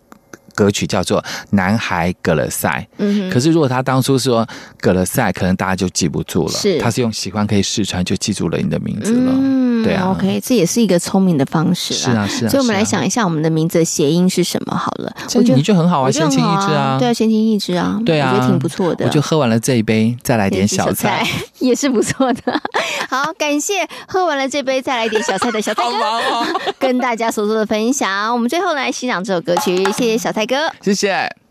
[0.55, 4.47] 歌曲叫做《男孩葛勒赛》，嗯哼，可是如果他当初说
[4.81, 6.53] 葛勒赛，可能大家就记不住了。
[6.53, 9.33] 是，他是用喜欢可以试穿就记住了你的名字了。
[9.35, 11.95] 嗯，对啊，OK，这也是一个聪明的方式。
[11.95, 12.49] 是啊，是啊。
[12.49, 14.77] 所以我们来想一下，我们的名字的谐音是什么？
[14.77, 19.05] 好了，我觉得你就很好啊，闲情逸致啊，对啊，闲情逸致啊，对啊，我觉得挺不错的。
[19.05, 21.27] 我就喝完了这一杯，再来点小菜，
[21.59, 22.61] 也是不错的。
[23.09, 28.33] 好，感谢喝完了这杯，再来点小菜的小菜哥， 跟大家所做的分享。
[28.33, 31.42] 我们最后来欣赏这首歌曲，谢谢小菜哥，谢谢。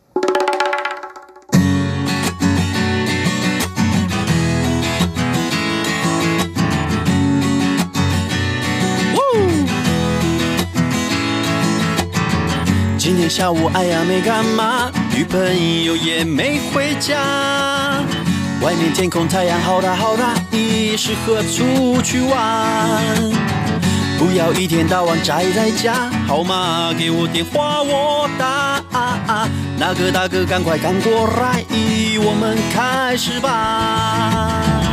[13.31, 15.39] 下午哎呀没干嘛，女朋
[15.85, 18.03] 友也没回家，
[18.61, 23.31] 外面天空太阳好大好大，你适合出去玩。
[24.19, 28.45] 不要一天到晚宅在家，好吗给我电话我打。
[28.91, 31.63] 啊啊那个大哥赶快赶过来，
[32.19, 34.90] 我们开始吧。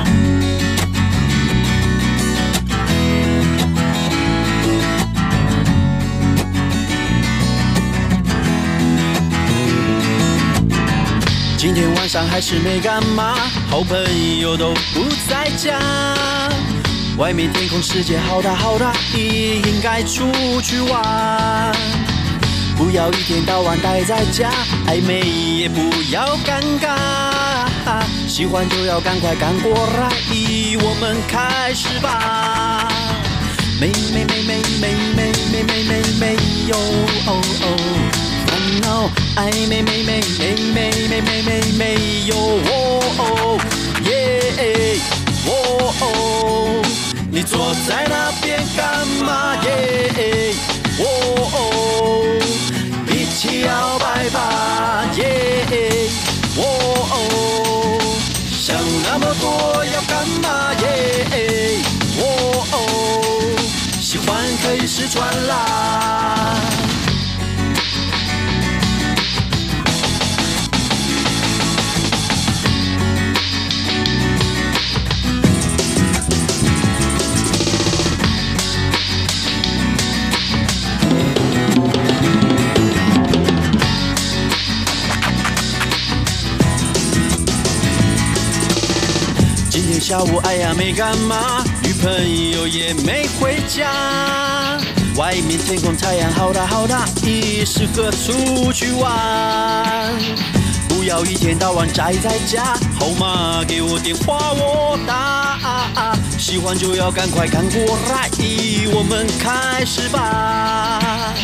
[11.59, 13.35] 今天晚上还是没干嘛，
[13.69, 13.99] 好朋
[14.39, 15.77] 友都不在家。
[17.17, 20.31] 外面天空世界好大好大，你应该出
[20.63, 21.75] 去玩。
[22.77, 24.53] 不要一天到晚待在家，
[24.87, 25.81] 暧昧也不
[26.13, 28.05] 要尴尬。
[28.29, 30.09] 喜欢就要赶快赶过来，
[30.81, 32.89] 我们开始吧。
[33.81, 36.37] 没没没没没没没没没没
[36.69, 36.77] 有
[37.27, 37.65] 哦哦
[38.69, 43.59] 烦恼，暧昧没没没没没没没没有哦哦
[44.05, 45.01] 耶
[45.47, 45.51] 哦
[46.01, 46.83] 哦。
[47.31, 50.53] 你坐在那边干嘛耶？
[50.99, 51.03] 哦
[51.55, 52.39] 哦，
[53.09, 56.11] 一起摇摆吧耶！
[56.57, 56.63] 哦
[57.11, 57.17] 哦，
[58.53, 61.81] 想那么多要干嘛耶？
[62.21, 62.23] 哦
[62.73, 62.77] 哦，
[64.01, 66.68] 喜欢可以试穿啦。
[90.09, 92.11] 下午哎呀没干嘛，女朋
[92.53, 93.93] 友也没回家，
[95.17, 100.11] 外面天空太阳好大好大，你适合出去玩。
[100.89, 102.75] 不要一天到晚宅在家。
[102.99, 108.31] 好吗给我电话我打，喜欢就要赶快赶过来，
[108.95, 111.35] 我们开始吧。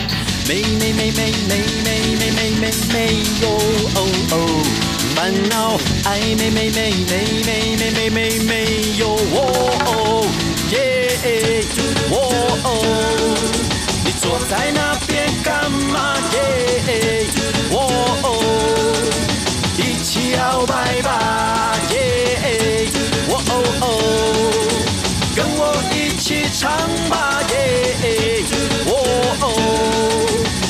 [0.48, 3.48] 没没没没没没没没没没有
[3.94, 4.36] 哦哦，
[5.14, 7.12] 烦恼爱没没没没
[7.78, 8.52] 没没没没
[8.98, 9.38] 有哦
[9.86, 10.26] 哦
[10.70, 10.74] 耶
[12.10, 12.14] 哦
[12.64, 12.68] 哦，
[14.04, 17.26] 你坐在那边干嘛耶？
[17.70, 17.76] 哦
[18.22, 18.26] 哦，
[19.78, 22.88] 一起摇摆吧耶！
[23.28, 23.32] 哦
[23.80, 23.84] 哦，
[25.34, 25.60] 跟我
[25.94, 26.70] 一起唱
[27.08, 27.54] 吧耶！
[28.86, 28.90] 哦
[29.40, 29.44] 哦，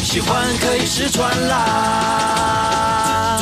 [0.02, 3.40] 喜欢可以试穿啦！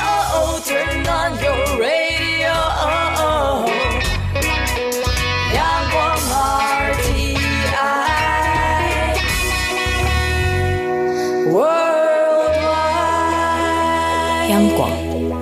[14.69, 14.89] 广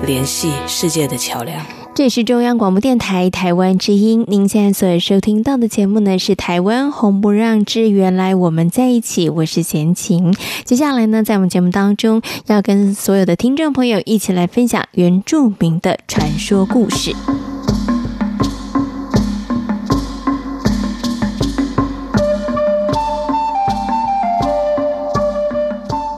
[0.06, 1.64] 联系世界的桥梁。
[1.92, 4.24] 这是中央广播电台台湾之音。
[4.28, 9.28] 您现在所收听到的节目呢，是台湾红不让之原来我们在一起。
[9.28, 10.34] 我是贤琴。
[10.64, 17.14] 接下来呢，在我们节目当中，要跟所有的听众朋友一起来分享原住民的传说故事。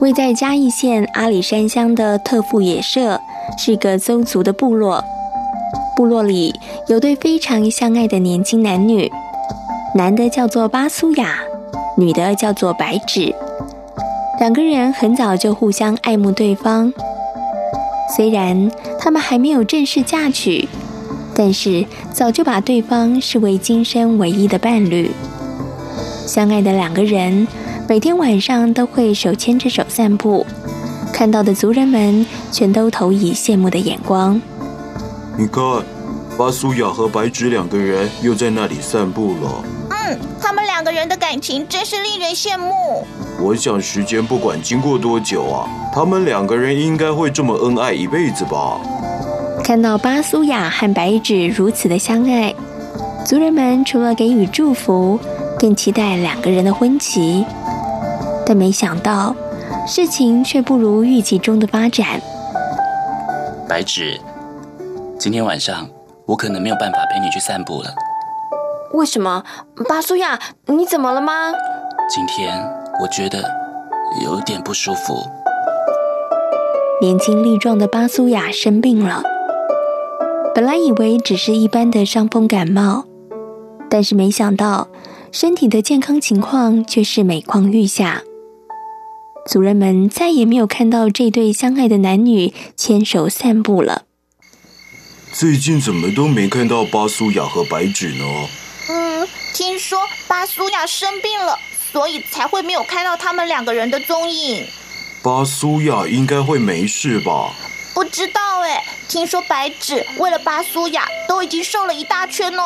[0.03, 3.21] 位在嘉义县阿里山乡的特富野社，
[3.57, 5.01] 是个邹族的部落。
[5.95, 6.53] 部落里
[6.89, 9.09] 有对非常相爱的年轻男女，
[9.95, 11.37] 男的叫做巴苏雅，
[11.95, 13.33] 女的叫做白芷。
[14.41, 16.91] 两个人很早就互相爱慕对方，
[18.13, 20.67] 虽然他们还没有正式嫁娶，
[21.33, 25.09] 但是早就把对方视为今生唯一的伴侣。
[26.27, 27.47] 相爱的两个人
[27.87, 30.45] 每天晚上都会手牵着手散步，
[31.11, 34.41] 看到的族人们全都投以羡慕的眼光。
[35.37, 35.61] 你看，
[36.37, 39.63] 巴苏雅和白芷两个人又在那里散步了。
[39.89, 43.05] 嗯，他们两个人的感情真是令人羡慕。
[43.39, 48.79] 我想时间不管经过多久啊，他们两个人应该会这么恩爱一辈子吧。
[49.61, 52.53] 看到巴苏雅和白芷如此的相爱，
[53.25, 55.19] 族人们除了给予祝福，
[55.59, 57.45] 更期待两个人的婚期。
[58.45, 59.35] 但没想到，
[59.87, 62.21] 事情却不如预期中的发展。
[63.67, 64.19] 白芷，
[65.17, 65.87] 今天晚上
[66.25, 67.93] 我可能没有办法陪你去散步了。
[68.93, 69.43] 为什么？
[69.89, 71.51] 巴苏亚，你怎么了吗？
[72.09, 72.53] 今天
[73.01, 73.43] 我觉得
[74.23, 75.15] 有点不舒服。
[77.01, 79.23] 年轻力壮的巴苏亚生病了，
[80.53, 83.05] 本来以为只是一般的伤风感冒，
[83.89, 84.87] 但是没想到
[85.31, 88.21] 身体的健康情况却是每况愈下。
[89.45, 94.03] 族人们再也没有看到这对相爱的男女牵手散步了。
[95.33, 98.23] 最近怎么都没看到巴苏雅和白纸呢？
[98.89, 101.57] 嗯，听说巴苏雅生病了，
[101.91, 104.65] 所以才会没有看到他们两个人的踪影。
[105.21, 107.51] 巴苏雅应该会没事吧？
[107.93, 112.63] 不知道哎，听说白纸为了巴苏雅都已经瘦了一大圈哦。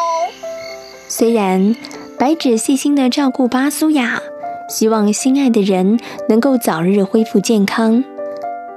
[1.08, 1.76] 虽然
[2.20, 4.22] 白纸细心的照顾巴苏亚。
[4.68, 5.98] 希望心爱的人
[6.28, 8.04] 能够早日恢复健康，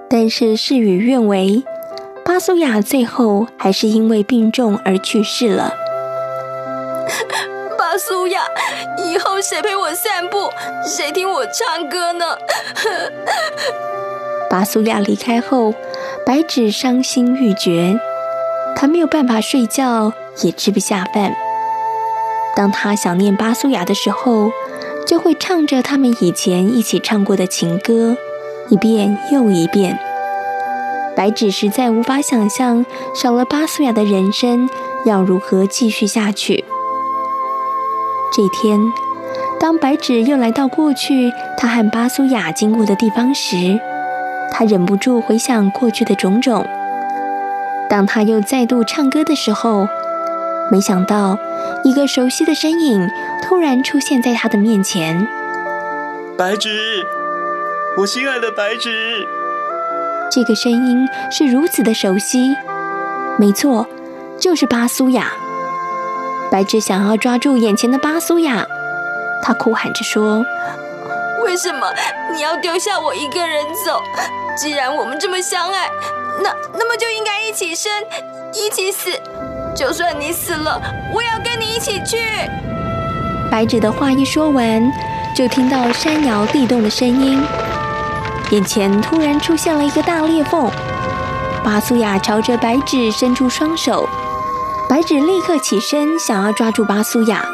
[0.09, 1.65] 但是事与愿违，
[2.25, 5.75] 巴苏亚最后还是因为病重而去世了。
[7.77, 8.43] 巴苏亚，
[9.05, 10.49] 以后谁陪我散步？
[10.87, 12.25] 谁听我唱歌呢？
[14.49, 15.75] 巴苏亚离开后，
[16.25, 17.99] 白纸伤心欲绝，
[18.77, 20.13] 他没有办法睡觉，
[20.43, 21.35] 也吃不下饭。
[22.55, 24.51] 当他想念巴苏亚的时候，
[25.07, 28.17] 就会唱着他们以前一起唱过的情歌，
[28.69, 29.99] 一遍又一遍。
[31.17, 34.69] 白纸实在无法想象，少了巴苏亚的人生
[35.05, 36.65] 要如何继续下去。
[38.33, 38.79] 这天，
[39.59, 43.81] 当白纸又来到过去他和巴苏亚经过的地方时，
[44.53, 46.65] 他忍不住回想过去的种种。
[47.89, 49.89] 当他又再度唱歌的时候，
[50.71, 51.39] 没想到
[51.85, 53.09] 一个熟悉的身影
[53.43, 55.27] 突然出现在他的面前。
[56.39, 57.05] 白纸，
[57.99, 59.27] 我心爱的白纸。
[60.31, 62.57] 这个声音是如此的熟悉，
[63.39, 63.87] 没错，
[64.39, 65.33] 就是巴苏雅。
[66.51, 68.65] 白纸想要抓住眼前的巴苏雅，
[69.43, 70.45] 他哭喊着说
[71.45, 71.93] ：“为什么
[72.35, 74.01] 你要丢下我一个人走？
[74.57, 75.91] 既然我们这么相爱，
[76.43, 77.91] 那那么就应该一起生，
[78.53, 79.11] 一起死。
[79.75, 80.81] 就算你死了，
[81.13, 82.19] 我也要跟你一起去。”
[83.51, 84.93] 白纸的话一说完，
[85.35, 87.43] 就听到山摇地动的声音，
[88.51, 90.71] 眼前突然出现了一个大裂缝，
[91.65, 94.09] 巴苏亚朝着白纸伸出双手。
[94.89, 97.45] 白纸立刻起身，想要抓住巴苏亚。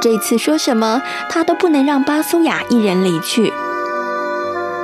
[0.00, 3.52] 这次说什么，他都不能让巴苏亚一人离去。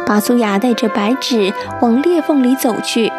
[0.06, 3.10] 巴苏亚带着白纸往裂缝里走去，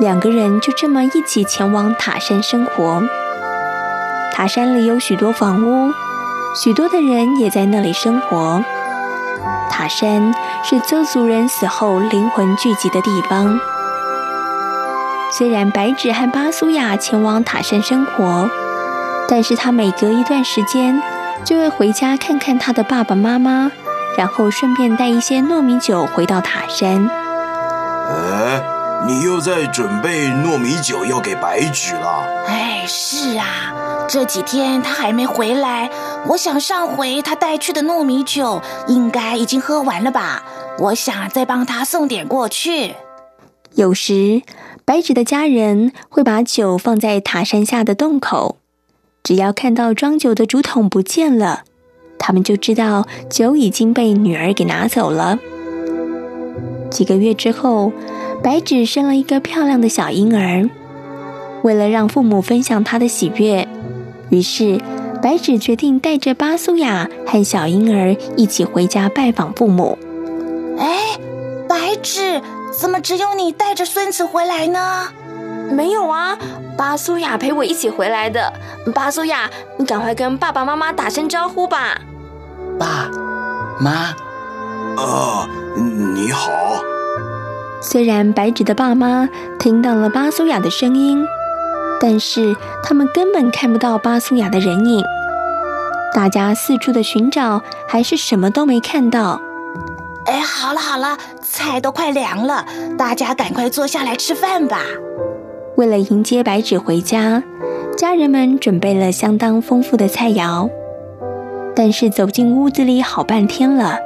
[0.00, 3.02] 两个人就这么一起前往塔山生活。
[4.32, 5.92] 塔山里有许多房屋，
[6.54, 8.64] 许多的人也在那里生活。
[9.70, 10.34] 塔山
[10.64, 13.60] 是邹族人死后灵魂聚集的地方。
[15.36, 18.48] 虽然白纸和巴苏亚前往塔山生活，
[19.28, 20.98] 但是他每隔一段时间
[21.44, 23.70] 就会回家看看他的爸爸妈妈，
[24.16, 27.10] 然后顺便带一些糯米酒回到塔山。
[29.06, 32.44] 你又在准备糯米酒要给白纸了？
[32.46, 35.90] 哎，是啊，这几天他还没回来。
[36.28, 40.42] 我想上回他带去的糯米酒应该已经喝完了吧？
[40.78, 42.94] 我想再帮他送点过去。
[43.74, 44.42] 有时。
[44.82, 48.56] 白纸的家人会把酒放在塔山下的洞口，
[49.22, 51.62] 只要看到装酒的竹筒不见了，
[52.18, 55.38] 他们就知道酒已经被女儿给拿走了。
[56.90, 57.92] 几个月之后，
[58.42, 60.68] 白纸生了一个漂亮的小婴儿。
[61.62, 63.68] 为了让父母分享他的喜悦，
[64.30, 64.80] 于是
[65.22, 69.98] 白纸决定带着巴苏雅和小婴儿一起回家拜访父母。
[70.78, 71.18] 哎，
[71.68, 72.40] 白纸。
[72.72, 75.08] 怎么只有你带着孙子回来呢？
[75.70, 76.38] 没有啊，
[76.78, 78.52] 巴苏雅陪我一起回来的。
[78.94, 82.00] 巴苏雅，你赶快跟爸爸妈妈打声招呼吧。
[82.78, 83.10] 爸
[83.78, 84.14] 妈，
[84.96, 86.48] 啊，你好。
[87.80, 89.28] 虽然白纸的爸妈
[89.58, 91.24] 听到了巴苏雅的声音，
[92.00, 95.02] 但是他们根本看不到巴苏雅的人影。
[96.14, 99.40] 大家四处的寻找，还是什么都没看到。
[100.26, 102.66] 哎，好了好了，菜都快凉了，
[102.98, 104.80] 大家赶快坐下来吃饭吧。
[105.76, 107.42] 为了迎接白纸回家，
[107.96, 110.68] 家人们准备了相当丰富的菜肴。
[111.74, 113.96] 但是走进屋子里好半天了，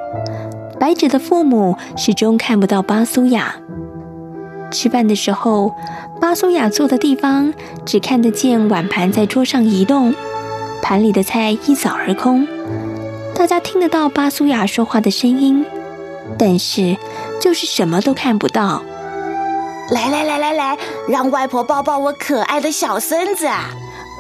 [0.85, 3.55] 白纸的父母始终看不到巴苏亚。
[4.70, 5.74] 吃饭的时候，
[6.20, 7.55] 巴苏亚坐的地方
[7.87, 10.12] 只看得见碗盘在桌上移动，
[10.82, 12.47] 盘里的菜一扫而空。
[13.35, 15.64] 大家听得到巴苏亚说话的声音。
[16.39, 16.99] 但是，
[17.41, 18.82] 就是什么都看不到。
[19.91, 20.76] 来来来来来，
[21.09, 23.70] 让外婆抱抱我可爱的小孙子啊！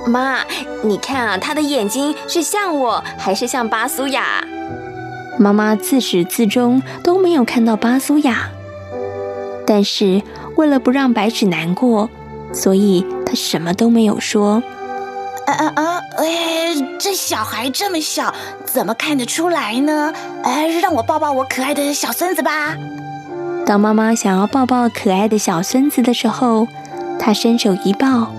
[0.06, 0.38] 妈，
[0.82, 4.42] 你看啊，他的眼睛是像我，还是像巴苏亚？
[5.38, 8.50] 妈妈自始至终都没有看到巴苏亚，
[9.66, 10.22] 但是
[10.56, 12.08] 为了不让白纸难过，
[12.52, 14.62] 所以她什么都没有说。
[15.46, 16.00] 啊啊啊！
[16.16, 18.32] 哎，这小孩这么小，
[18.64, 20.12] 怎么看得出来呢？
[20.42, 22.74] 哎，让我抱抱我可爱的小孙子吧。
[23.66, 26.66] 当妈妈想要抱抱可爱的小孙子的时候，
[27.18, 28.32] 她伸手一抱，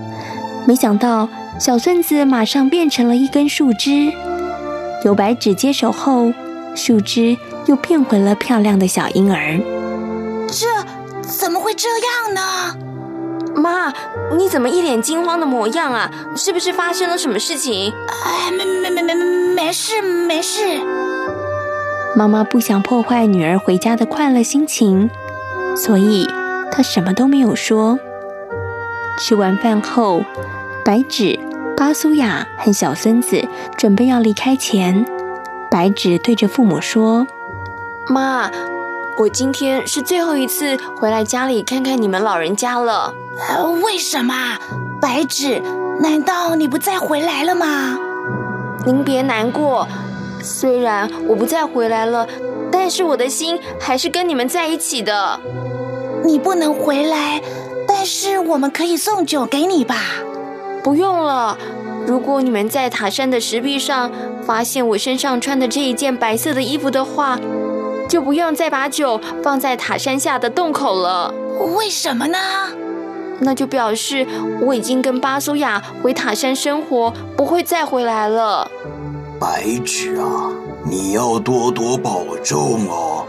[0.66, 1.28] 没想到
[1.60, 4.12] 小孙子马上变成了一根树枝。
[5.04, 6.32] 由白纸接手后，
[6.76, 9.58] 树枝又变回了漂亮的小婴儿。
[10.48, 10.66] 这
[11.22, 12.76] 怎么会这样呢？
[13.56, 13.92] 妈，
[14.36, 16.10] 你怎么一脸惊慌的模样啊？
[16.36, 17.92] 是不是发生了什么事情？
[18.08, 19.24] 哎，没没没没没
[19.54, 20.60] 没事没事。
[22.14, 25.10] 妈妈不想破坏女儿回家的快乐心情，
[25.74, 26.28] 所以
[26.70, 27.98] 她什么都没有说。
[29.18, 30.22] 吃完饭后，
[30.84, 31.38] 白纸、
[31.76, 33.42] 巴苏雅和小孙子
[33.78, 35.06] 准备要离开前，
[35.70, 37.26] 白纸对着父母说
[38.08, 38.50] ：“妈，
[39.18, 43.12] 我今天是最后一次回来家里看看你们老人家了。
[43.48, 44.34] 呃，为什么？
[45.00, 45.60] 白纸，
[46.00, 47.98] 难道你不再回来了吗？
[48.84, 49.86] 您别难过，
[50.42, 52.26] 虽然我不再回来了，
[52.70, 55.40] 但是我的心还是跟你们在一起的。
[56.24, 57.42] 你不能回来。”
[57.88, 59.96] 但是我们可以送酒给你吧？
[60.82, 61.56] 不用了。
[62.06, 64.10] 如果你们在塔山的石壁上
[64.42, 67.38] 发现我身上穿的这一件白色的衣服的话，
[68.08, 71.34] 就不用再把酒放在塔山下的洞口了。
[71.74, 72.38] 为什么呢？
[73.40, 74.26] 那就表示
[74.62, 78.70] 我已经跟巴苏亚回塔山生活，不会再回来了。
[79.40, 80.50] 白纸啊，
[80.84, 83.26] 你要多多保重哦。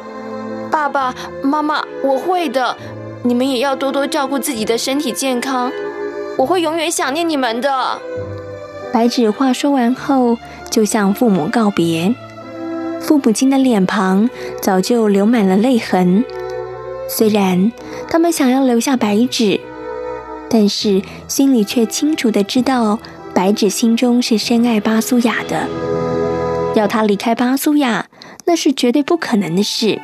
[0.69, 2.77] 爸爸妈妈，我会的。
[3.23, 5.71] 你们也要多多照顾自己的身体健康，
[6.37, 7.99] 我会永远想念你们的。
[8.97, 10.39] 白纸话说完后，
[10.71, 12.15] 就向父母告别。
[12.99, 14.27] 父母亲的脸庞
[14.59, 16.25] 早就流满了泪痕。
[17.07, 17.71] 虽然
[18.09, 19.59] 他们想要留下白纸，
[20.49, 22.97] 但是心里却清楚的知道，
[23.35, 25.67] 白纸心中是深爱巴苏亚的。
[26.73, 28.07] 要他离开巴苏亚，
[28.45, 30.01] 那是绝对不可能的事。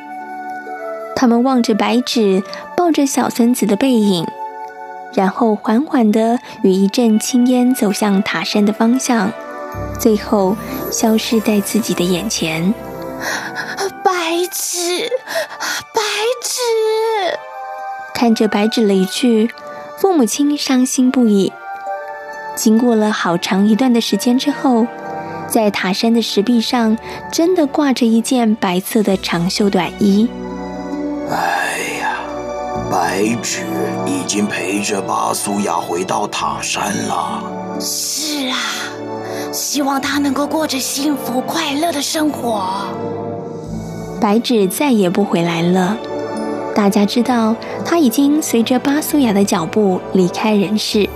[1.16, 2.44] 他们望着白纸
[2.76, 4.24] 抱着小孙子的背影，
[5.14, 9.32] 然后缓缓地与一阵青烟走向塔山的方向，
[9.98, 10.56] 最后
[10.90, 12.74] 消失在自己的眼前。
[14.02, 14.12] 白
[14.50, 15.08] 纸，
[15.94, 16.00] 白
[16.42, 16.60] 纸！
[18.12, 19.50] 看着白纸离去，
[19.98, 21.52] 父母亲伤心不已。
[22.54, 24.86] 经过了好长一段的时间之后，
[25.48, 26.96] 在塔山的石壁上，
[27.32, 30.28] 真的挂着一件白色的长袖短衣。
[31.30, 31.93] 哎呀，
[32.90, 33.62] 白芷
[34.06, 37.42] 已经陪着巴苏雅回到塔山了。
[37.80, 38.56] 是啊，
[39.52, 42.86] 希望他能够过着幸福快乐的生活。
[44.20, 45.96] 白芷再也不回来了，
[46.74, 47.54] 大家知道
[47.84, 51.08] 他已经随着巴苏雅的脚步离开人世，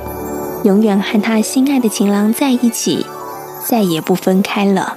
[0.65, 3.07] 永远和他心爱的情郎在一起，
[3.65, 4.97] 再也不分开了。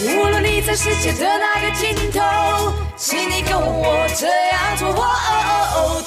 [0.00, 4.88] 无论你在世界的哪个尽头，请你跟我这样做。
[4.94, 5.97] Turn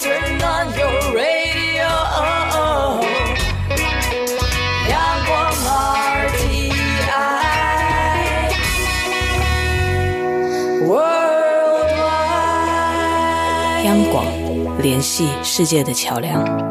[14.82, 16.70] 联系世界的桥梁。